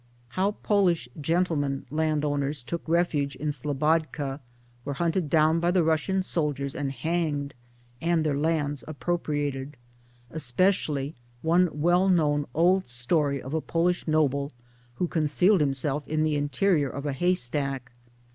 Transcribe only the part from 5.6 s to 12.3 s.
the Russian soldiers and hanged, and their lands appropriated especially one well